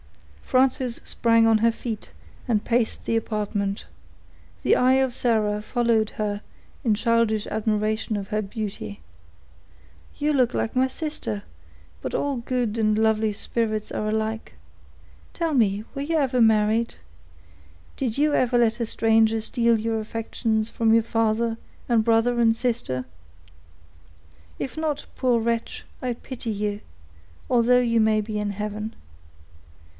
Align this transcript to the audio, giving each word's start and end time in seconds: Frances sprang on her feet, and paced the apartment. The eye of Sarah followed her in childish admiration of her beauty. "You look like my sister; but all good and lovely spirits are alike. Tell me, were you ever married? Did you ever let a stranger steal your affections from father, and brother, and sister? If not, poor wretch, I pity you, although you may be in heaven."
Frances 0.41 0.97
sprang 1.05 1.47
on 1.47 1.59
her 1.59 1.71
feet, 1.71 2.11
and 2.47 2.65
paced 2.65 3.05
the 3.05 3.15
apartment. 3.15 3.85
The 4.63 4.75
eye 4.75 4.93
of 4.95 5.15
Sarah 5.15 5.61
followed 5.61 6.09
her 6.19 6.41
in 6.83 6.95
childish 6.95 7.47
admiration 7.47 8.17
of 8.17 8.27
her 8.29 8.41
beauty. 8.41 8.99
"You 10.17 10.33
look 10.33 10.53
like 10.53 10.75
my 10.75 10.87
sister; 10.87 11.43
but 12.01 12.13
all 12.15 12.37
good 12.37 12.77
and 12.77 12.97
lovely 12.97 13.31
spirits 13.31 13.91
are 13.93 14.09
alike. 14.09 14.55
Tell 15.33 15.53
me, 15.53 15.85
were 15.95 16.01
you 16.01 16.17
ever 16.17 16.41
married? 16.41 16.95
Did 17.95 18.17
you 18.17 18.33
ever 18.33 18.57
let 18.57 18.81
a 18.81 18.85
stranger 18.85 19.39
steal 19.39 19.79
your 19.79 20.01
affections 20.01 20.69
from 20.69 20.99
father, 21.03 21.57
and 21.87 22.03
brother, 22.03 22.41
and 22.41 22.53
sister? 22.55 23.05
If 24.59 24.75
not, 24.75 25.05
poor 25.15 25.39
wretch, 25.39 25.85
I 26.01 26.13
pity 26.13 26.49
you, 26.51 26.81
although 27.49 27.79
you 27.81 28.01
may 28.01 28.19
be 28.19 28.37
in 28.39 28.49
heaven." 28.49 28.95